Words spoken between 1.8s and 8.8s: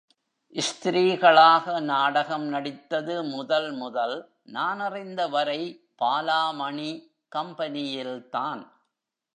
நாடகம் நடித்தது முதல் முதல், நானறிந்தவரை பாலாமணி கம்பெனியில்தான்.